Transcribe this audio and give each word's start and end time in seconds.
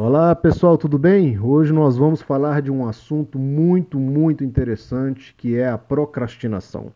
Olá 0.00 0.32
pessoal, 0.32 0.78
tudo 0.78 0.96
bem? 0.96 1.40
Hoje 1.40 1.72
nós 1.72 1.96
vamos 1.96 2.22
falar 2.22 2.62
de 2.62 2.70
um 2.70 2.86
assunto 2.86 3.36
muito, 3.36 3.98
muito 3.98 4.44
interessante 4.44 5.34
que 5.36 5.58
é 5.58 5.68
a 5.68 5.76
procrastinação. 5.76 6.92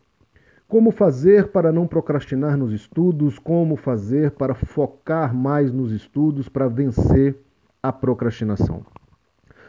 Como 0.69 0.89
fazer 0.89 1.49
para 1.49 1.69
não 1.69 1.85
procrastinar 1.85 2.55
nos 2.55 2.71
estudos? 2.71 3.37
Como 3.37 3.75
fazer 3.75 4.31
para 4.31 4.55
focar 4.55 5.35
mais 5.35 5.69
nos 5.69 5.91
estudos 5.91 6.47
para 6.47 6.69
vencer 6.69 7.35
a 7.83 7.91
procrastinação? 7.91 8.85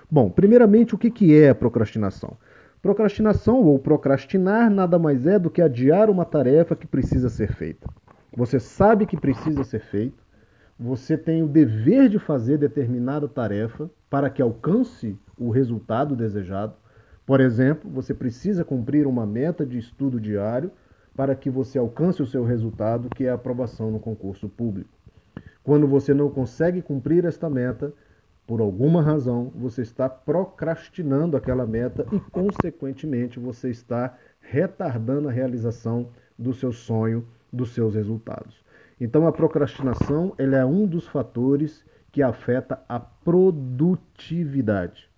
Bom, 0.09 0.31
primeiramente, 0.31 0.95
o 0.95 0.99
que 0.99 1.35
é 1.35 1.49
a 1.49 1.57
procrastinação? 1.57 2.37
Procrastinação 2.81 3.65
ou 3.65 3.81
procrastinar 3.81 4.71
nada 4.71 4.97
mais 4.97 5.27
é 5.27 5.41
do 5.41 5.51
que 5.51 5.61
adiar 5.61 6.09
uma 6.09 6.25
tarefa 6.25 6.77
que 6.77 6.87
precisa 6.87 7.29
ser 7.29 7.53
feita. 7.53 7.91
Você 8.37 8.61
sabe 8.61 9.07
que 9.07 9.17
precisa 9.17 9.65
ser 9.65 9.81
feito, 9.81 10.24
você 10.79 11.17
tem 11.17 11.43
o 11.43 11.49
dever 11.49 12.09
de 12.09 12.19
fazer 12.19 12.59
determinada 12.59 13.29
tarefa 13.29 13.89
para 14.11 14.29
que 14.29 14.43
alcance 14.43 15.17
o 15.39 15.51
resultado 15.51 16.17
desejado. 16.17 16.75
Por 17.25 17.41
exemplo, 17.41 17.91
você 17.91 18.13
precisa 18.13 18.65
cumprir 18.65 19.07
uma 19.07 19.25
meta 19.25 19.65
de 19.65 19.79
estudo 19.79 20.21
diário 20.21 20.71
para 21.17 21.35
que 21.35 21.49
você 21.49 21.79
alcance 21.79 22.21
o 22.23 22.27
seu 22.27 22.45
resultado, 22.45 23.09
que 23.09 23.25
é 23.25 23.31
a 23.31 23.35
aprovação 23.35 23.91
no 23.91 24.01
concurso 24.01 24.49
público. 24.49 24.91
Quando 25.63 25.87
você 25.87 26.13
não 26.13 26.29
consegue 26.29 26.83
cumprir 26.83 27.25
esta 27.25 27.49
meta, 27.49 27.93
por 28.47 28.61
alguma 28.61 29.01
razão, 29.01 29.51
você 29.55 29.81
está 29.81 30.09
procrastinando 30.09 31.37
aquela 31.37 31.67
meta 31.67 32.05
e, 32.13 32.21
consequentemente, 32.31 33.39
você 33.41 33.71
está 33.71 34.19
retardando 34.41 35.29
a 35.29 35.33
realização 35.33 36.11
do 36.39 36.53
seu 36.53 36.73
sonho, 36.73 37.27
dos 37.51 37.73
seus 37.73 37.95
resultados. 37.95 38.64
Então, 39.01 39.27
a 39.27 39.33
procrastinação 39.33 40.35
ela 40.39 40.57
é 40.57 40.65
um 40.65 40.87
dos 40.87 41.07
fatores 41.07 41.85
que 42.13 42.23
afeta 42.23 42.81
a 42.89 43.01
produtividade. 43.01 45.11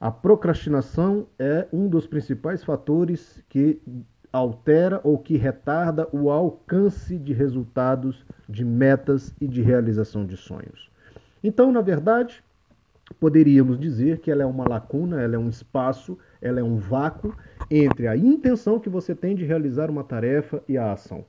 A 0.00 0.10
procrastinação 0.10 1.26
é 1.38 1.66
um 1.72 1.88
dos 1.88 2.06
principais 2.06 2.64
fatores 2.64 3.42
que 3.48 3.80
altera 4.32 5.00
ou 5.02 5.18
que 5.18 5.36
retarda 5.36 6.08
o 6.12 6.30
alcance 6.30 7.18
de 7.18 7.32
resultados, 7.32 8.24
de 8.48 8.64
metas 8.64 9.34
e 9.40 9.46
de 9.46 9.60
realização 9.60 10.24
de 10.24 10.36
sonhos. 10.36 10.88
Então, 11.42 11.72
na 11.72 11.80
verdade, 11.80 12.42
poderíamos 13.18 13.78
dizer 13.78 14.20
que 14.20 14.30
ela 14.30 14.42
é 14.42 14.46
uma 14.46 14.68
lacuna, 14.68 15.20
ela 15.20 15.34
é 15.34 15.38
um 15.38 15.48
espaço, 15.48 16.16
ela 16.40 16.60
é 16.60 16.62
um 16.62 16.76
vácuo 16.76 17.34
entre 17.70 18.06
a 18.06 18.16
intenção 18.16 18.78
que 18.78 18.88
você 18.88 19.14
tem 19.14 19.34
de 19.34 19.44
realizar 19.44 19.90
uma 19.90 20.04
tarefa 20.04 20.62
e 20.68 20.78
a 20.78 20.92
ação. 20.92 21.24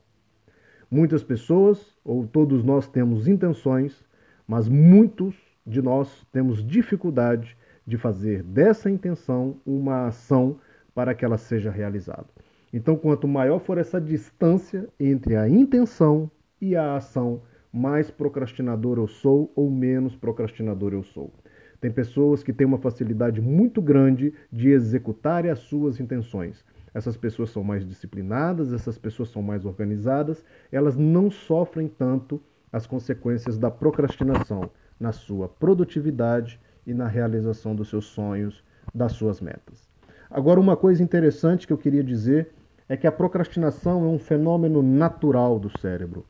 Muitas 0.94 1.23
pessoas, 1.23 1.97
ou 2.03 2.28
todos 2.28 2.66
nós 2.66 2.86
temos 2.86 3.25
intenções, 3.25 4.03
mas 4.45 4.67
muitos 4.67 5.34
de 5.66 5.81
nós 5.81 6.28
temos 6.34 6.61
dificuldade 6.61 7.56
de 7.88 7.97
fazer 7.97 8.44
dessa 8.44 8.89
intenção 8.89 9.56
uma 9.66 10.08
ação 10.08 10.58
para 10.94 11.16
que 11.16 11.23
ela 11.23 11.38
seja 11.38 11.72
realizada. 11.72 12.25
Então, 12.73 12.97
quanto 12.97 13.25
maior 13.25 13.59
for 13.59 13.78
essa 13.78 14.02
distância 14.02 14.89
entre 15.00 15.38
a 15.38 15.47
intenção 15.47 16.30
e 16.59 16.75
a 16.75 16.97
ação, 16.97 17.42
mais 17.72 18.12
procrastinador 18.12 18.97
eu 18.97 19.08
sou 19.08 19.50
ou 19.56 19.72
menos 19.72 20.17
procrastinador 20.17 20.92
eu 20.92 21.03
sou. 21.03 21.31
Tem 21.80 21.89
pessoas 21.89 22.44
que 22.44 22.52
têm 22.52 22.67
uma 22.67 22.78
facilidade 22.78 23.39
muito 23.39 23.81
grande 23.81 24.34
de 24.52 24.69
executar 24.72 25.47
as 25.47 25.59
suas 25.59 26.02
intenções, 26.02 26.66
essas 26.94 27.16
pessoas 27.16 27.50
são 27.50 27.64
mais 27.64 27.86
disciplinadas, 27.86 28.73
essas 28.73 28.97
pessoas 28.97 29.30
são 29.30 29.42
mais 29.42 29.66
organizadas, 29.66 30.44
elas 30.72 30.97
não 30.97 31.31
sofrem 31.31 31.88
tanto 31.88 32.42
as 32.72 32.86
consequências 32.86 33.58
da 33.58 33.72
procrastinação 33.72 34.70
na 35.00 35.12
sua 35.12 35.47
produtividade 35.47 36.59
e 36.86 36.94
na 36.94 37.08
realização 37.08 37.75
dos 37.75 37.89
seus 37.89 38.06
sonhos, 38.06 38.64
das 38.94 39.14
suas 39.14 39.42
metas. 39.42 39.89
Agora, 40.30 40.59
uma 40.59 40.78
coisa 40.78 41.03
interessante 41.03 41.67
que 41.67 41.73
eu 41.73 41.78
queria 41.78 42.03
dizer 42.03 42.53
é 42.88 42.97
que 42.97 43.08
a 43.08 43.12
procrastinação 43.12 44.03
é 44.06 44.08
um 44.08 44.19
fenômeno 44.19 44.81
natural 44.81 45.59
do 45.59 45.69
cérebro. 45.79 46.25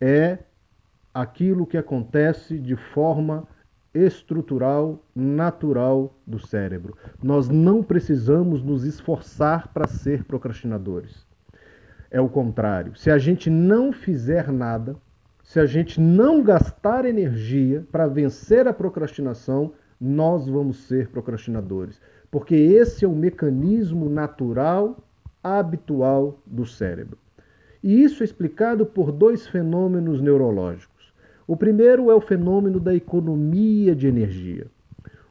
É 0.00 0.38
aquilo 1.12 1.66
que 1.66 1.76
acontece 1.76 2.58
de 2.58 2.74
forma 2.74 3.46
estrutural, 3.94 5.04
natural 5.14 6.16
do 6.26 6.38
cérebro. 6.38 6.96
Nós 7.22 7.48
não 7.48 7.82
precisamos 7.82 8.62
nos 8.62 8.84
esforçar 8.84 9.68
para 9.68 9.86
ser 9.86 10.24
procrastinadores. 10.24 11.26
É 12.10 12.20
o 12.20 12.28
contrário. 12.28 12.96
Se 12.96 13.10
a 13.10 13.18
gente 13.18 13.48
não 13.50 13.92
fizer 13.92 14.50
nada, 14.50 14.96
se 15.42 15.58
a 15.58 15.66
gente 15.66 16.00
não 16.00 16.42
gastar 16.42 17.04
energia 17.04 17.86
para 17.90 18.06
vencer 18.06 18.66
a 18.66 18.72
procrastinação, 18.72 19.72
nós 20.00 20.48
vamos 20.48 20.78
ser 20.84 21.08
procrastinadores. 21.08 22.00
Porque 22.30 22.54
esse 22.54 23.04
é 23.04 23.08
o 23.08 23.14
mecanismo 23.14 24.08
natural, 24.08 24.96
habitual 25.42 26.40
do 26.46 26.64
cérebro. 26.64 27.18
E 27.82 28.02
isso 28.02 28.22
é 28.22 28.24
explicado 28.24 28.86
por 28.86 29.10
dois 29.10 29.46
fenômenos 29.46 30.20
neurológicos. 30.20 30.91
O 31.46 31.56
primeiro 31.56 32.10
é 32.10 32.14
o 32.14 32.20
fenômeno 32.20 32.78
da 32.78 32.94
economia 32.94 33.94
de 33.94 34.06
energia. 34.06 34.66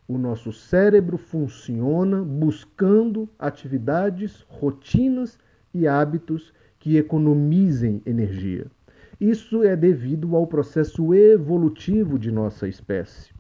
O 0.08 0.18
nosso 0.18 0.52
cérebro 0.52 1.18
funciona 1.18 2.22
buscando 2.22 3.30
atividades, 3.40 4.46
rotinas 4.50 5.40
e 5.74 5.88
hábitos 5.88 6.54
que 6.78 6.98
economizem 6.98 8.02
energia. 8.06 8.66
Isso 9.22 9.64
é 9.64 9.76
devido 9.76 10.36
ao 10.36 10.48
processo 10.48 11.14
evolutivo 11.14 12.20
de 12.20 12.32
nossa 12.32 12.68
espécie, 12.68 13.32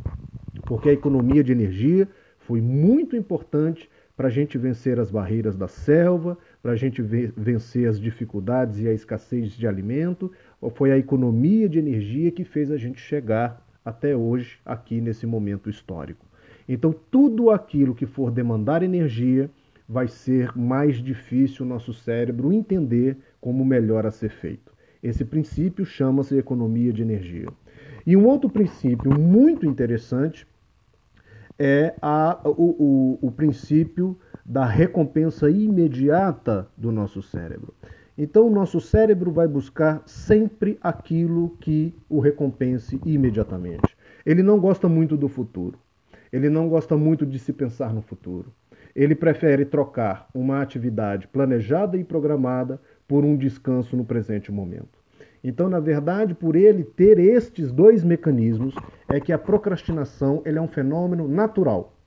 porque 0.65 0.89
a 0.89 0.93
economia 0.93 1.43
de 1.43 1.51
energia 1.51 2.07
foi 2.39 2.61
muito 2.61 3.15
importante 3.15 3.89
para 4.15 4.27
a 4.27 4.31
gente 4.31 4.57
vencer 4.57 4.99
as 4.99 5.09
barreiras 5.09 5.57
da 5.57 5.67
selva, 5.67 6.37
para 6.61 6.73
a 6.73 6.75
gente 6.75 7.01
vencer 7.01 7.87
as 7.87 7.99
dificuldades 7.99 8.79
e 8.79 8.87
a 8.87 8.93
escassez 8.93 9.51
de 9.53 9.67
alimento, 9.67 10.31
ou 10.59 10.69
foi 10.69 10.91
a 10.91 10.97
economia 10.97 11.67
de 11.67 11.79
energia 11.79 12.31
que 12.31 12.43
fez 12.43 12.71
a 12.71 12.77
gente 12.77 12.99
chegar 12.99 13.65
até 13.83 14.15
hoje, 14.15 14.59
aqui 14.63 15.01
nesse 15.01 15.25
momento 15.25 15.69
histórico. 15.69 16.25
Então, 16.69 16.93
tudo 17.09 17.49
aquilo 17.49 17.95
que 17.95 18.05
for 18.05 18.29
demandar 18.29 18.83
energia 18.83 19.49
vai 19.89 20.07
ser 20.07 20.55
mais 20.55 20.97
difícil 20.97 21.65
o 21.65 21.67
nosso 21.67 21.93
cérebro 21.93 22.53
entender 22.53 23.17
como 23.41 23.65
melhor 23.65 24.05
a 24.05 24.11
ser 24.11 24.29
feito. 24.29 24.71
Esse 25.01 25.25
princípio 25.25 25.83
chama-se 25.83 26.37
economia 26.37 26.93
de 26.93 27.01
energia. 27.01 27.47
E 28.05 28.15
um 28.15 28.25
outro 28.27 28.49
princípio 28.49 29.11
muito 29.19 29.65
interessante 29.65 30.47
é 31.57 31.93
a, 32.01 32.39
o, 32.45 33.17
o, 33.21 33.27
o 33.27 33.31
princípio 33.31 34.17
da 34.51 34.65
recompensa 34.65 35.49
imediata 35.49 36.67
do 36.75 36.91
nosso 36.91 37.21
cérebro. 37.21 37.73
Então, 38.17 38.47
o 38.47 38.51
nosso 38.51 38.81
cérebro 38.81 39.31
vai 39.31 39.47
buscar 39.47 40.03
sempre 40.05 40.77
aquilo 40.81 41.55
que 41.61 41.95
o 42.09 42.19
recompense 42.19 42.99
imediatamente. 43.05 43.95
Ele 44.25 44.43
não 44.43 44.59
gosta 44.59 44.89
muito 44.89 45.15
do 45.15 45.29
futuro. 45.29 45.79
Ele 46.33 46.49
não 46.49 46.67
gosta 46.67 46.97
muito 46.97 47.25
de 47.25 47.39
se 47.39 47.53
pensar 47.53 47.93
no 47.93 48.01
futuro. 48.01 48.51
Ele 48.93 49.15
prefere 49.15 49.63
trocar 49.63 50.27
uma 50.33 50.61
atividade 50.61 51.29
planejada 51.29 51.95
e 51.95 52.03
programada 52.03 52.77
por 53.07 53.23
um 53.23 53.37
descanso 53.37 53.95
no 53.95 54.03
presente 54.03 54.51
momento. 54.51 54.99
Então, 55.41 55.69
na 55.69 55.79
verdade, 55.79 56.33
por 56.33 56.57
ele 56.57 56.83
ter 56.83 57.19
estes 57.19 57.71
dois 57.71 58.03
mecanismos, 58.03 58.75
é 59.07 59.17
que 59.17 59.31
a 59.31 59.39
procrastinação 59.39 60.41
ele 60.45 60.59
é 60.59 60.61
um 60.61 60.67
fenômeno 60.67 61.25
natural. 61.25 62.00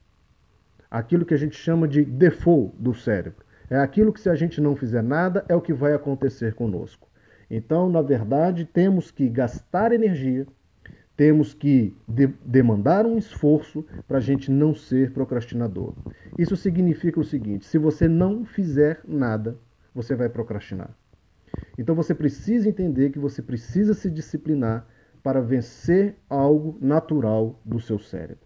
Aquilo 0.89 1.25
que 1.25 1.33
a 1.33 1.37
gente 1.37 1.55
chama 1.55 1.87
de 1.87 2.03
default 2.03 2.75
do 2.77 2.93
cérebro. 2.93 3.43
É 3.69 3.77
aquilo 3.77 4.13
que, 4.13 4.21
se 4.21 4.29
a 4.29 4.35
gente 4.35 4.61
não 4.61 4.75
fizer 4.75 5.01
nada, 5.01 5.43
é 5.49 5.55
o 5.55 5.61
que 5.61 5.73
vai 5.73 5.93
acontecer 5.93 6.53
conosco. 6.53 7.07
Então, 7.49 7.89
na 7.89 8.01
verdade, 8.01 8.65
temos 8.65 9.11
que 9.11 9.27
gastar 9.27 9.91
energia, 9.91 10.45
temos 11.15 11.53
que 11.53 11.95
de 12.07 12.27
demandar 12.45 13.05
um 13.05 13.17
esforço 13.17 13.85
para 14.07 14.17
a 14.17 14.21
gente 14.21 14.51
não 14.51 14.75
ser 14.75 15.11
procrastinador. 15.11 15.93
Isso 16.37 16.55
significa 16.55 17.19
o 17.19 17.23
seguinte: 17.23 17.65
se 17.65 17.77
você 17.77 18.07
não 18.07 18.45
fizer 18.45 19.01
nada, 19.07 19.57
você 19.93 20.15
vai 20.15 20.29
procrastinar. 20.29 20.95
Então 21.77 21.95
você 21.95 22.13
precisa 22.13 22.67
entender 22.67 23.11
que 23.11 23.19
você 23.19 23.41
precisa 23.41 23.93
se 23.93 24.09
disciplinar 24.09 24.85
para 25.23 25.41
vencer 25.41 26.15
algo 26.29 26.77
natural 26.81 27.59
do 27.65 27.79
seu 27.79 27.97
cérebro. 27.97 28.45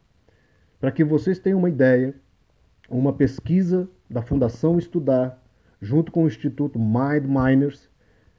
Para 0.80 0.92
que 0.92 1.04
vocês 1.04 1.40
tenham 1.40 1.60
uma 1.60 1.69
ideia, 1.69 2.16
uma 2.90 3.14
pesquisa 3.14 3.88
da 4.10 4.22
Fundação 4.22 4.78
Estudar, 4.78 5.42
junto 5.82 6.12
com 6.12 6.24
o 6.24 6.28
Instituto 6.28 6.80
Mind 6.80 7.26
Miners, 7.26 7.90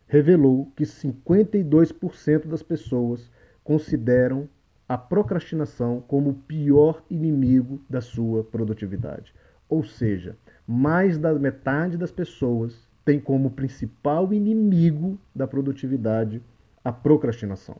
revelou 0.07 0.73
que 0.77 0.85
52% 0.85 2.47
das 2.47 2.63
pessoas 2.63 3.31
consideram 3.63 4.49
a 4.89 4.99
procrastinação 4.99 6.03
como 6.09 6.31
o 6.31 6.35
pior 6.35 7.05
inimigo 7.09 7.81
da 7.89 8.01
sua 8.01 8.43
produtividade. 8.43 9.33
Ou 9.69 9.85
seja, 9.85 10.37
mais 10.67 11.17
da 11.17 11.33
metade 11.33 11.97
das 11.97 12.11
pessoas 12.11 12.89
tem 13.05 13.21
como 13.21 13.53
principal 13.53 14.33
inimigo 14.33 15.17
da 15.35 15.47
produtividade 15.47 16.43
a 16.85 16.91
procrastinação. 16.91 17.77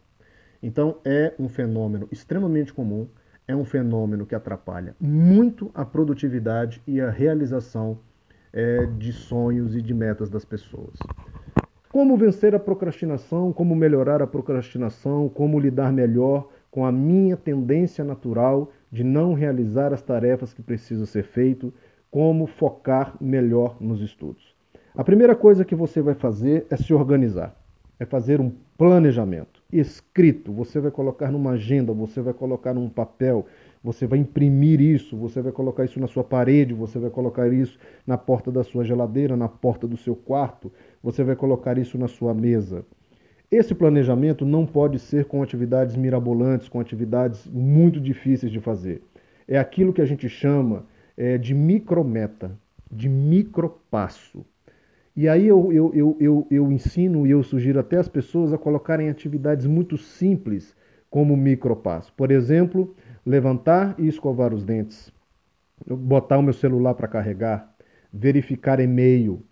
Então 0.63 0.99
é 1.05 1.35
um 1.39 1.49
fenômeno 1.49 2.07
extremamente 2.13 2.73
comum, 2.73 3.09
é 3.51 3.57
um 3.57 3.65
fenômeno 3.65 4.25
que 4.25 4.35
atrapalha 4.35 4.95
muito 5.01 5.71
a 5.75 5.85
produtividade 5.85 6.81
e 6.87 7.01
a 7.01 7.11
realização 7.11 7.99
é, 8.53 8.87
de 8.87 9.13
sonhos 9.13 9.75
e 9.75 9.83
de 9.83 9.93
metas 9.93 10.31
das 10.31 10.45
pessoas. 10.45 10.95
Como 11.91 12.17
vencer 12.17 12.55
a 12.55 12.61
procrastinação, 12.61 13.53
como 13.53 13.75
melhorar 13.75 14.23
a 14.23 14.27
procrastinação, 14.27 15.29
como 15.29 15.59
lidar 15.59 15.93
melhor 15.93 16.49
com 16.71 16.87
a 16.87 16.93
minha 16.93 17.37
tendência 17.37 18.05
natural 18.05 18.71
de 18.91 19.03
não 19.03 19.35
realizar 19.35 19.93
as 19.93 20.01
tarefas 20.01 20.55
que 20.55 20.63
precisam 20.63 21.05
ser 21.05 21.25
feitas, 21.25 21.73
como 22.09 22.47
focar 22.47 23.17
melhor 23.21 23.77
nos 23.81 24.01
estudos. 24.01 24.55
A 24.95 25.03
primeira 25.03 25.35
coisa 25.35 25.65
que 25.65 25.75
você 25.75 26.01
vai 26.01 26.15
fazer 26.15 26.67
é 26.71 26.77
se 26.77 26.95
organizar, 26.95 27.57
é 27.99 28.05
fazer 28.05 28.41
um 28.41 28.53
planejamento 28.79 29.60
escrito. 29.73 30.53
Você 30.53 30.81
vai 30.81 30.91
colocar 30.91 31.31
numa 31.31 31.53
agenda, 31.53 31.93
você 31.93 32.21
vai 32.21 32.33
colocar 32.33 32.75
num 32.75 32.89
papel, 32.89 33.47
você 33.83 34.07
vai 34.07 34.19
imprimir 34.19 34.81
isso, 34.81 35.17
você 35.17 35.41
vai 35.41 35.53
colocar 35.53 35.85
isso 35.85 35.99
na 35.99 36.07
sua 36.07 36.23
parede, 36.23 36.75
você 36.75 36.99
vai 36.99 37.11
colocar 37.11 37.49
isso 37.53 37.79
na 38.07 38.19
porta 38.19 38.51
da 38.53 38.63
sua 38.63 38.85
geladeira, 38.85 39.37
na 39.37 39.49
porta 39.49 39.89
do 39.89 39.97
seu 39.97 40.15
quarto, 40.15 40.71
você 41.03 41.25
vai 41.25 41.35
colocar 41.35 41.79
isso 41.79 41.97
na 41.97 42.09
sua 42.09 42.35
mesa. 42.35 42.85
Esse 43.51 43.75
planejamento 43.75 44.45
não 44.45 44.65
pode 44.65 44.99
ser 44.99 45.25
com 45.25 45.43
atividades 45.43 45.97
mirabolantes, 45.97 46.69
com 46.69 46.79
atividades 46.79 47.49
muito 47.49 48.01
difíceis 48.01 48.53
de 48.53 48.61
fazer. 48.61 49.03
É 49.49 49.59
aquilo 49.59 49.93
que 49.93 50.01
a 50.01 50.07
gente 50.07 50.29
chama 50.29 50.87
é, 51.17 51.37
de 51.37 51.53
micrometa, 51.53 52.57
de 52.91 53.09
micropasso. 53.09 54.45
E 55.17 55.29
aí 55.29 55.47
eu, 55.47 55.73
eu, 55.73 55.93
eu, 55.93 56.17
eu, 56.21 56.47
eu 56.51 56.73
ensino 56.73 57.27
e 57.27 57.31
eu 57.31 57.43
sugiro 57.43 57.81
até 57.81 57.97
as 57.97 58.09
pessoas 58.09 58.53
a 58.53 58.59
colocarem 58.59 59.09
atividades 59.09 59.67
muito 59.67 59.99
simples 59.99 60.77
como 61.11 61.37
micropasso. 61.37 62.13
Por 62.15 62.31
exemplo, 62.31 62.95
levantar 63.27 63.95
e 63.99 64.07
escovar 64.07 64.55
os 64.55 64.65
dentes, 64.65 65.13
botar 65.87 66.39
o 66.39 66.43
meu 66.43 66.53
celular 66.53 66.95
para 66.95 67.09
carregar, 67.09 67.75
verificar 68.13 68.79
e-mail. 68.81 69.43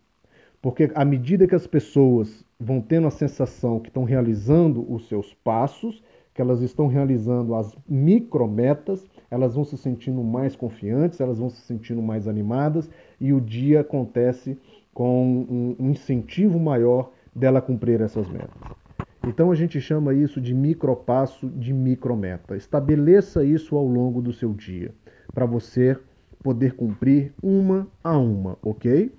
Porque 0.63 0.91
à 0.95 1.05
medida 1.05 1.47
que 1.47 1.55
as 1.55 1.67
pessoas 1.67 2.45
vão 2.59 2.81
tendo 2.81 3.07
a 3.07 3.11
sensação 3.11 3.79
que 3.79 3.89
estão 3.89 4.05
realizando 4.05 4.91
os 4.93 5.09
seus 5.09 5.35
passos, 5.35 6.03
que 6.35 6.41
elas 6.41 6.61
estão 6.61 6.87
realizando 6.87 7.55
as 7.55 7.77
micrometas, 7.89 9.05
elas 9.29 9.57
vão 9.57 9.65
se 9.65 9.77
sentindo 9.77 10.23
mais 10.23 10.55
confiantes, 10.55 11.21
elas 11.21 11.39
vão 11.39 11.51
se 11.51 11.61
sentindo 11.63 12.01
mais 12.01 12.29
animadas 12.29 12.89
e 13.21 13.33
o 13.33 13.41
dia 13.41 13.81
acontece 13.81 14.57
com 14.99 15.77
um 15.79 15.91
incentivo 15.91 16.59
maior 16.59 17.13
dela 17.33 17.63
cumprir 17.63 18.01
essas 18.01 18.29
metas. 18.29 18.51
Então 19.25 19.53
a 19.53 19.55
gente 19.55 19.81
chama 19.81 20.13
isso 20.13 20.41
de 20.41 20.53
micropasso 20.53 21.49
de 21.51 21.73
micrometa. 21.73 22.57
Estabeleça 22.57 23.45
isso 23.45 23.77
ao 23.77 23.87
longo 23.87 24.21
do 24.21 24.33
seu 24.33 24.53
dia 24.53 24.93
para 25.33 25.47
você 25.47 25.97
poder 26.43 26.75
cumprir 26.75 27.33
uma 27.41 27.87
a 28.03 28.19
uma, 28.19 28.59
ok? 28.61 29.15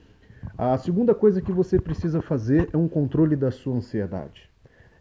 A 0.58 0.78
segunda 0.78 1.16
coisa 1.16 1.42
que 1.42 1.54
você 1.54 1.80
precisa 1.80 2.22
fazer 2.22 2.70
é 2.74 2.78
um 2.78 2.90
controle 2.90 3.38
da 3.38 3.50
sua 3.50 3.78
ansiedade. 3.78 4.50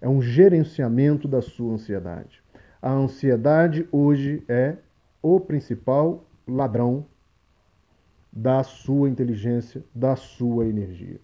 É 0.00 0.08
um 0.08 0.22
gerenciamento 0.22 1.26
da 1.26 1.42
sua 1.42 1.72
ansiedade. 1.72 2.40
A 2.80 2.92
ansiedade 2.92 3.88
hoje 3.90 4.44
é 4.46 4.76
o 5.20 5.40
principal 5.40 6.25
ladrão 6.46 7.04
da 8.32 8.62
sua 8.62 9.08
inteligência, 9.08 9.84
da 9.94 10.16
sua 10.16 10.66
energia. 10.66 11.20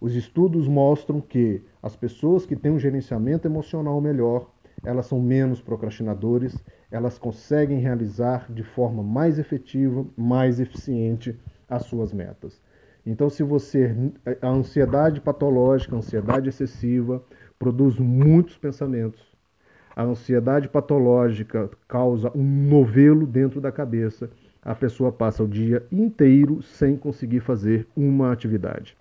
Os 0.00 0.14
estudos 0.14 0.66
mostram 0.66 1.20
que 1.20 1.62
as 1.82 1.94
pessoas 1.94 2.46
que 2.46 2.56
têm 2.56 2.72
um 2.72 2.78
gerenciamento 2.78 3.46
emocional 3.46 4.00
melhor, 4.00 4.50
elas 4.82 5.06
são 5.06 5.20
menos 5.20 5.60
procrastinadores, 5.60 6.56
elas 6.90 7.18
conseguem 7.18 7.78
realizar 7.78 8.50
de 8.50 8.62
forma 8.62 9.02
mais 9.02 9.38
efetiva, 9.38 10.06
mais 10.16 10.58
eficiente 10.58 11.38
as 11.68 11.84
suas 11.84 12.12
metas. 12.12 12.60
Então, 13.04 13.28
se 13.28 13.42
você 13.42 13.94
a 14.40 14.48
ansiedade 14.48 15.20
patológica, 15.20 15.94
a 15.94 15.98
ansiedade 15.98 16.48
excessiva 16.48 17.22
produz 17.58 17.98
muitos 17.98 18.56
pensamentos. 18.56 19.30
A 19.94 20.02
ansiedade 20.02 20.68
patológica 20.68 21.70
causa 21.86 22.30
um 22.34 22.42
novelo 22.42 23.26
dentro 23.26 23.60
da 23.60 23.70
cabeça 23.70 24.30
a 24.62 24.74
pessoa 24.74 25.10
passa 25.10 25.42
o 25.42 25.48
dia 25.48 25.84
inteiro 25.90 26.62
sem 26.62 26.96
conseguir 26.96 27.40
fazer 27.40 27.86
uma 27.96 28.32
atividade. 28.32 28.96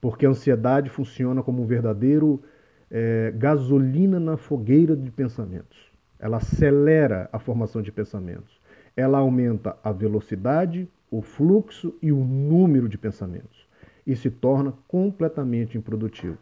Porque 0.00 0.26
a 0.26 0.30
ansiedade 0.30 0.90
funciona 0.90 1.42
como 1.42 1.62
um 1.62 1.66
verdadeiro 1.66 2.42
é, 2.90 3.32
gasolina 3.36 4.20
na 4.20 4.36
fogueira 4.36 4.96
de 4.96 5.10
pensamentos. 5.10 5.90
Ela 6.18 6.36
acelera 6.36 7.28
a 7.32 7.38
formação 7.38 7.80
de 7.80 7.90
pensamentos. 7.90 8.60
Ela 8.96 9.18
aumenta 9.18 9.76
a 9.82 9.92
velocidade, 9.92 10.88
o 11.10 11.22
fluxo 11.22 11.94
e 12.02 12.12
o 12.12 12.22
número 12.24 12.88
de 12.88 12.98
pensamentos. 12.98 13.66
E 14.06 14.14
se 14.14 14.30
torna 14.30 14.74
completamente 14.88 15.78
improdutivo. 15.78 16.38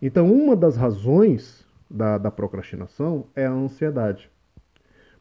Então, 0.00 0.32
uma 0.32 0.54
das 0.54 0.76
razões 0.76 1.66
da, 1.90 2.18
da 2.18 2.30
procrastinação 2.30 3.26
é 3.34 3.46
a 3.46 3.52
ansiedade 3.52 4.30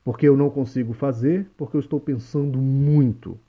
porque 0.06 0.28
eu 0.28 0.38
não 0.38 0.52
consigo 0.52 0.94
fazer, 0.94 1.50
porque 1.58 1.76
eu 1.76 1.80
estou 1.80 2.00
pensando 2.00 2.60
muito. 2.60 3.40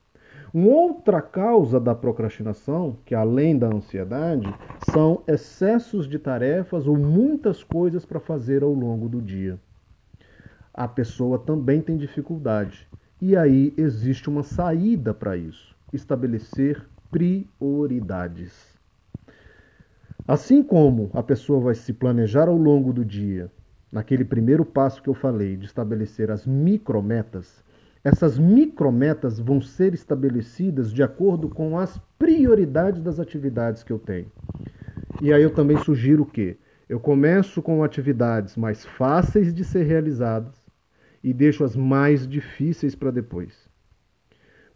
Uma 0.55 0.70
outra 0.70 1.20
causa 1.20 1.79
da 1.79 1.94
procrastinação, 1.94 2.97
que 3.05 3.14
além 3.14 3.58
da 3.58 3.67
ansiedade, 3.67 4.49
são 4.91 5.23
excessos 5.29 6.08
de 6.08 6.19
tarefas 6.19 6.87
ou 6.87 6.97
muitas 6.97 7.62
coisas 7.62 8.06
para 8.06 8.19
fazer 8.19 8.62
ao 8.62 8.73
longo 8.73 9.06
do 9.06 9.20
dia. 9.20 9.61
A 10.73 10.88
pessoa 10.88 11.38
também 11.38 11.82
tem 11.82 11.99
dificuldade. 11.99 12.88
E 13.20 13.37
aí 13.37 13.75
existe 13.76 14.31
uma 14.31 14.43
saída 14.43 15.12
para 15.12 15.37
isso: 15.37 15.76
estabelecer 15.93 16.87
prioridades. 17.11 18.75
Assim 20.26 20.62
como 20.62 21.11
a 21.12 21.23
pessoa 21.23 21.61
vai 21.61 21.75
se 21.75 21.93
planejar 21.93 22.49
ao 22.49 22.56
longo 22.56 22.94
do 22.94 23.05
dia, 23.05 23.50
naquele 23.90 24.24
primeiro 24.24 24.64
passo 24.64 25.02
que 25.02 25.08
eu 25.08 25.14
falei, 25.14 25.56
de 25.56 25.66
estabelecer 25.66 26.30
as 26.30 26.46
micrometas, 26.46 27.64
essas 28.04 28.38
micrometas 28.38 29.40
vão 29.40 29.60
ser 29.60 29.92
estabelecidas 29.92 30.92
de 30.92 31.02
acordo 31.02 31.48
com 31.48 31.76
as 31.76 32.00
prioridades 32.18 33.02
das 33.02 33.18
atividades 33.18 33.82
que 33.82 33.92
eu 33.92 33.98
tenho. 33.98 34.30
E 35.20 35.32
aí 35.32 35.42
eu 35.42 35.50
também 35.50 35.76
sugiro 35.78 36.24
que 36.24 36.56
eu 36.88 37.00
começo 37.00 37.60
com 37.60 37.82
atividades 37.82 38.56
mais 38.56 38.84
fáceis 38.84 39.52
de 39.52 39.64
ser 39.64 39.82
realizadas 39.82 40.54
e 41.22 41.32
deixo 41.32 41.64
as 41.64 41.74
mais 41.74 42.28
difíceis 42.28 42.94
para 42.94 43.10
depois. 43.10 43.69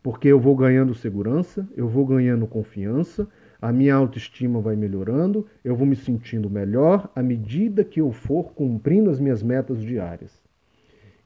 Porque 0.02 0.26
eu 0.26 0.40
vou 0.40 0.56
ganhando 0.56 0.92
segurança, 0.92 1.68
eu 1.76 1.86
vou 1.86 2.04
ganhando 2.04 2.48
confiança, 2.48 3.28
a 3.60 3.72
minha 3.72 3.94
autoestima 3.94 4.60
vai 4.60 4.74
melhorando, 4.74 5.46
eu 5.62 5.76
vou 5.76 5.86
me 5.86 5.96
sentindo 5.96 6.48
melhor 6.48 7.10
à 7.14 7.22
medida 7.22 7.84
que 7.84 8.00
eu 8.00 8.10
for 8.10 8.52
cumprindo 8.52 9.10
as 9.10 9.20
minhas 9.20 9.42
metas 9.42 9.82
diárias. 9.82 10.40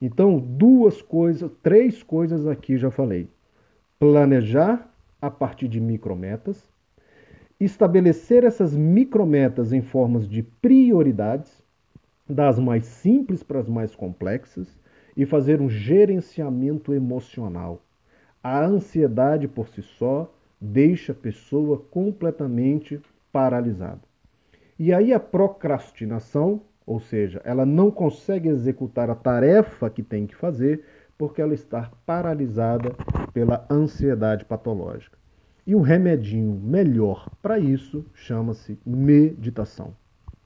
Então, 0.01 0.39
duas 0.39 1.01
coisas, 1.01 1.51
três 1.63 2.03
coisas 2.03 2.47
aqui 2.47 2.77
já 2.77 2.91
falei. 2.91 3.29
Planejar 3.99 4.93
a 5.21 5.31
partir 5.31 5.69
de 5.69 5.81
micrometas, 5.81 6.69
estabelecer 7.59 8.45
essas 8.45 8.77
micrometas 8.77 9.73
em 9.73 9.81
formas 9.81 10.29
de 10.29 10.43
prioridades, 10.43 11.63
das 12.29 12.59
mais 12.59 12.85
simples 12.85 13.43
para 13.43 13.61
as 13.61 13.69
mais 13.69 13.95
complexas, 13.95 14.79
e 15.17 15.25
fazer 15.25 15.61
um 15.61 15.69
gerenciamento 15.69 16.93
emocional. 16.93 17.81
A 18.43 18.65
ansiedade 18.65 19.47
por 19.47 19.69
si 19.69 19.81
só 19.81 20.35
deixa 20.61 21.13
a 21.13 21.15
pessoa 21.15 21.79
completamente 21.91 23.01
paralisada. 23.33 24.01
E 24.79 24.93
aí 24.93 25.13
a 25.13 25.21
procrastinação, 25.21 26.63
ou 26.87 26.99
seja, 27.01 27.41
ela 27.45 27.65
não 27.65 27.91
consegue 27.91 28.49
executar 28.49 29.09
a 29.09 29.15
tarefa 29.15 29.89
que 29.89 30.03
tem 30.03 30.27
que 30.27 30.35
fazer 30.35 30.85
porque 31.17 31.41
ela 31.41 31.55
está 31.55 31.91
paralisada 32.05 32.95
pela 33.33 33.67
ansiedade 33.71 34.45
patológica. 34.45 35.17
E 35.67 35.75
o 35.75 35.81
remedinho 35.81 36.61
melhor 36.63 37.31
para 37.41 37.59
isso 37.59 38.05
chama-se 38.15 38.79
meditação. 38.85 39.95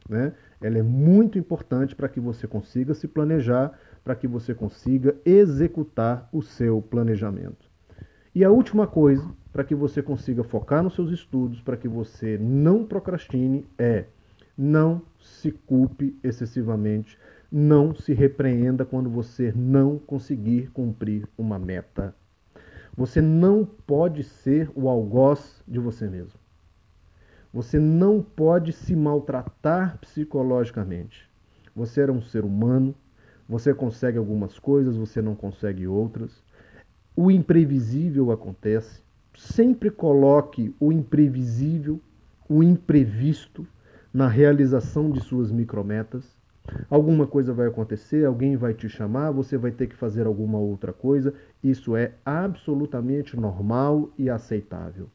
Né? 0.09 0.33
Ela 0.61 0.79
é 0.79 0.83
muito 0.83 1.39
importante 1.39 1.95
para 1.95 2.09
que 2.09 2.21
você 2.21 2.47
consiga 2.47 2.95
se 2.95 3.09
planejar, 3.09 3.79
para 4.05 4.15
que 4.15 4.29
você 4.29 4.55
consiga 4.55 5.17
executar 5.25 6.29
o 6.33 6.43
seu 6.43 6.81
planejamento. 6.81 7.69
E 8.35 8.45
a 8.45 8.51
última 8.51 8.87
coisa 8.87 9.29
para 9.59 9.65
que 9.65 9.75
você 9.75 10.01
consiga 10.01 10.45
focar 10.45 10.85
nos 10.85 10.95
seus 10.95 11.11
estudos, 11.11 11.61
para 11.61 11.77
que 11.77 11.89
você 11.89 12.39
não 12.39 12.85
procrastine, 12.85 13.67
é 13.77 14.05
não 14.57 15.03
se 15.21 15.51
culpe 15.51 16.17
excessivamente, 16.23 17.19
não 17.51 17.93
se 17.93 18.13
repreenda 18.13 18.85
quando 18.85 19.11
você 19.11 19.53
não 19.57 19.99
conseguir 19.99 20.71
cumprir 20.71 21.29
uma 21.37 21.59
meta. 21.59 22.15
Você 22.97 23.21
não 23.21 23.65
pode 23.65 24.23
ser 24.23 24.71
o 24.77 24.89
algoz 24.89 25.61
de 25.67 25.81
você 25.81 26.09
mesmo. 26.09 26.39
Você 27.53 27.81
não 27.81 28.23
pode 28.23 28.73
se 28.73 28.95
maltratar 28.95 29.99
psicologicamente. 29.99 31.29
Você 31.75 32.01
era 32.01 32.13
um 32.13 32.23
ser 32.23 32.45
humano, 32.45 32.95
você 33.49 33.75
consegue 33.75 34.19
algumas 34.19 34.57
coisas, 34.57 34.97
você 34.97 35.21
não 35.21 35.35
consegue 35.35 35.89
outras. 35.89 36.45
O 37.17 37.29
imprevisível 37.29 38.31
acontece. 38.31 39.08
Sempre 39.39 39.89
coloque 39.89 40.75
o 40.81 40.91
imprevisível, 40.91 42.01
o 42.49 42.61
imprevisto 42.61 43.65
na 44.13 44.27
realização 44.27 45.13
de 45.13 45.21
suas 45.21 45.53
micrometas. 45.53 46.37
Alguma 46.91 47.25
coisa 47.25 47.55
vai 47.55 47.69
acontecer, 47.69 48.27
alguém 48.27 48.57
vai 48.57 48.75
te 48.75 48.89
chamar, 48.89 49.31
você 49.31 49.57
vai 49.57 49.71
ter 49.71 49.87
que 49.87 49.95
fazer 49.95 50.27
alguma 50.27 50.59
outra 50.59 50.93
coisa. 50.93 51.33
Isso 51.63 51.95
é 51.95 52.15
absolutamente 52.25 53.37
normal 53.37 54.13
e 54.19 54.29
aceitável. 54.29 55.09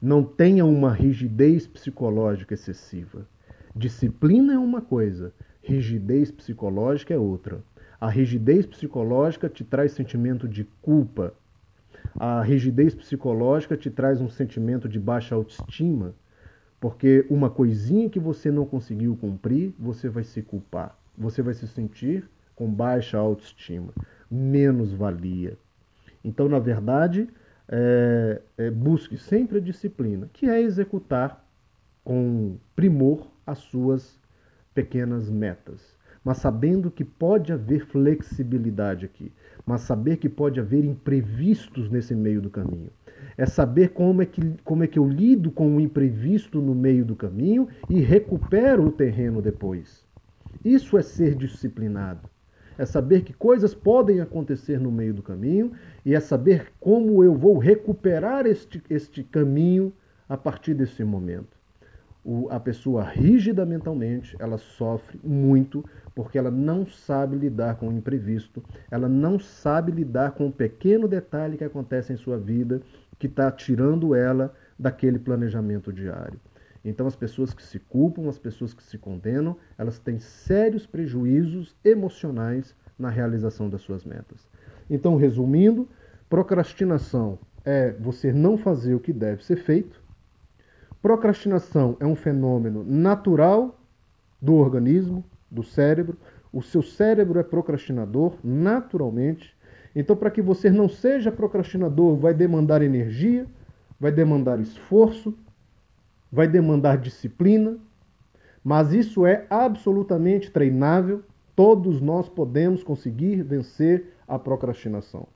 Não 0.00 0.24
tenha 0.24 0.64
uma 0.64 0.90
rigidez 0.90 1.66
psicológica 1.66 2.54
excessiva. 2.54 3.28
Disciplina 3.76 4.54
é 4.54 4.58
uma 4.58 4.80
coisa, 4.80 5.30
rigidez 5.62 6.30
psicológica 6.30 7.12
é 7.12 7.18
outra. 7.18 7.62
A 8.00 8.08
rigidez 8.08 8.64
psicológica 8.64 9.46
te 9.46 9.62
traz 9.62 9.92
sentimento 9.92 10.48
de 10.48 10.64
culpa. 10.80 11.34
A 12.18 12.42
rigidez 12.42 12.94
psicológica 12.94 13.76
te 13.76 13.90
traz 13.90 14.20
um 14.20 14.28
sentimento 14.28 14.88
de 14.88 14.98
baixa 14.98 15.34
autoestima. 15.34 16.14
Porque 16.80 17.26
uma 17.30 17.48
coisinha 17.48 18.10
que 18.10 18.20
você 18.20 18.50
não 18.50 18.66
conseguiu 18.66 19.16
cumprir, 19.16 19.74
você 19.78 20.08
vai 20.08 20.22
se 20.22 20.42
culpar. 20.42 20.98
Você 21.16 21.42
vai 21.42 21.54
se 21.54 21.66
sentir 21.66 22.28
com 22.54 22.70
baixa 22.70 23.18
autoestima, 23.18 23.94
menos 24.30 24.92
valia. 24.92 25.56
Então, 26.22 26.48
na 26.48 26.58
verdade, 26.58 27.28
é, 27.68 28.40
é, 28.56 28.70
busque 28.70 29.16
sempre 29.16 29.58
a 29.58 29.60
disciplina, 29.60 30.28
que 30.32 30.46
é 30.46 30.60
executar 30.60 31.44
com 32.04 32.58
primor 32.76 33.30
as 33.46 33.58
suas 33.58 34.20
pequenas 34.74 35.30
metas, 35.30 35.93
mas 36.24 36.38
sabendo 36.38 36.90
que 36.90 37.04
pode 37.04 37.52
haver 37.52 37.86
flexibilidade 37.86 39.04
aqui, 39.04 39.30
mas 39.66 39.82
saber 39.82 40.16
que 40.16 40.28
pode 40.28 40.58
haver 40.58 40.84
imprevistos 40.84 41.90
nesse 41.90 42.14
meio 42.14 42.40
do 42.40 42.50
caminho 42.50 42.90
é 43.36 43.46
saber 43.46 43.90
como 43.90 44.22
é, 44.22 44.26
que, 44.26 44.54
como 44.64 44.84
é 44.84 44.86
que 44.86 44.98
eu 44.98 45.08
lido 45.08 45.50
com 45.50 45.76
o 45.76 45.80
imprevisto 45.80 46.60
no 46.60 46.74
meio 46.74 47.04
do 47.04 47.16
caminho 47.16 47.68
e 47.88 48.00
recupero 48.00 48.86
o 48.86 48.92
terreno 48.92 49.42
depois. 49.42 50.04
Isso 50.64 50.96
é 50.96 51.02
ser 51.02 51.34
disciplinado. 51.34 52.28
É 52.76 52.84
saber 52.84 53.22
que 53.22 53.32
coisas 53.32 53.74
podem 53.74 54.20
acontecer 54.20 54.80
no 54.80 54.90
meio 54.90 55.14
do 55.14 55.22
caminho 55.22 55.72
e 56.04 56.14
é 56.14 56.20
saber 56.20 56.72
como 56.80 57.22
eu 57.22 57.34
vou 57.34 57.58
recuperar 57.58 58.46
este, 58.46 58.82
este 58.90 59.22
caminho 59.22 59.92
a 60.28 60.36
partir 60.36 60.74
desse 60.74 61.04
momento. 61.04 61.56
O, 62.24 62.48
a 62.50 62.58
pessoa 62.58 63.04
rígida 63.04 63.66
mentalmente, 63.66 64.34
ela 64.38 64.56
sofre 64.56 65.20
muito 65.22 65.84
porque 66.14 66.38
ela 66.38 66.50
não 66.50 66.86
sabe 66.86 67.36
lidar 67.36 67.76
com 67.76 67.88
o 67.88 67.92
imprevisto, 67.92 68.62
ela 68.90 69.08
não 69.08 69.38
sabe 69.38 69.92
lidar 69.92 70.32
com 70.32 70.46
o 70.46 70.52
pequeno 70.52 71.06
detalhe 71.06 71.56
que 71.56 71.64
acontece 71.64 72.12
em 72.12 72.16
sua 72.16 72.38
vida 72.38 72.80
que 73.18 73.26
está 73.26 73.50
tirando 73.50 74.14
ela 74.14 74.54
daquele 74.78 75.18
planejamento 75.18 75.92
diário. 75.92 76.40
Então, 76.84 77.06
as 77.06 77.16
pessoas 77.16 77.54
que 77.54 77.62
se 77.62 77.78
culpam, 77.78 78.28
as 78.28 78.38
pessoas 78.38 78.74
que 78.74 78.82
se 78.82 78.98
condenam, 78.98 79.56
elas 79.78 79.98
têm 79.98 80.18
sérios 80.18 80.86
prejuízos 80.86 81.74
emocionais 81.82 82.76
na 82.98 83.08
realização 83.08 83.70
das 83.70 83.80
suas 83.80 84.04
metas. 84.04 84.46
Então, 84.90 85.16
resumindo, 85.16 85.88
procrastinação 86.28 87.38
é 87.64 87.92
você 87.92 88.32
não 88.32 88.58
fazer 88.58 88.94
o 88.94 89.00
que 89.00 89.12
deve 89.12 89.42
ser 89.42 89.56
feito. 89.56 90.03
Procrastinação 91.04 91.98
é 92.00 92.06
um 92.06 92.16
fenômeno 92.16 92.82
natural 92.82 93.78
do 94.40 94.54
organismo, 94.54 95.22
do 95.50 95.62
cérebro. 95.62 96.16
O 96.50 96.62
seu 96.62 96.82
cérebro 96.82 97.38
é 97.38 97.42
procrastinador 97.42 98.38
naturalmente. 98.42 99.54
Então, 99.94 100.16
para 100.16 100.30
que 100.30 100.40
você 100.40 100.70
não 100.70 100.88
seja 100.88 101.30
procrastinador, 101.30 102.16
vai 102.16 102.32
demandar 102.32 102.80
energia, 102.80 103.46
vai 104.00 104.10
demandar 104.10 104.58
esforço, 104.58 105.34
vai 106.32 106.48
demandar 106.48 106.96
disciplina, 106.96 107.76
mas 108.64 108.94
isso 108.94 109.26
é 109.26 109.44
absolutamente 109.50 110.50
treinável. 110.50 111.22
Todos 111.54 112.00
nós 112.00 112.30
podemos 112.30 112.82
conseguir 112.82 113.42
vencer 113.42 114.14
a 114.26 114.38
procrastinação 114.38 115.28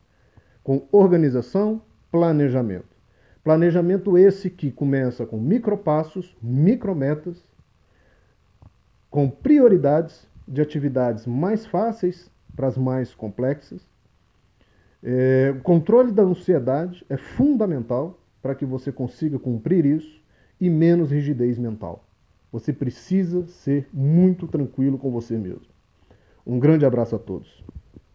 com 0.65 0.89
organização, 0.91 1.83
planejamento. 2.11 2.98
Planejamento 3.49 4.19
esse 4.19 4.51
que 4.51 4.71
começa 4.71 5.25
com 5.25 5.39
micropassos, 5.39 6.37
micrometas, 6.43 7.43
com 9.09 9.31
prioridades 9.31 10.29
de 10.47 10.61
atividades 10.61 11.25
mais 11.25 11.65
fáceis 11.65 12.31
para 12.55 12.67
as 12.67 12.77
mais 12.77 13.15
complexas 13.15 13.81
é, 15.03 15.55
o 15.57 15.63
controle 15.63 16.13
da 16.13 16.23
ansiedade 16.23 17.07
é 17.09 17.17
fundamental 17.17 18.21
para 18.43 18.55
que 18.55 18.67
você 18.67 18.93
consiga 18.93 19.39
cumprir 19.39 19.87
isso 19.87 20.21
e 20.61 20.69
menos 20.69 21.11
rigidez 21.11 21.59
mental. 21.59 22.05
Você 22.53 22.71
precisa 22.71 23.47
ser 23.47 23.89
muito 23.95 24.47
tranquilo 24.47 24.99
com 24.99 25.11
você 25.11 25.39
mesmo. 25.39 25.73
Um 26.47 26.59
grande 26.59 26.85
abraço 26.85 27.17
a 27.17 27.19
todos. 27.19 27.65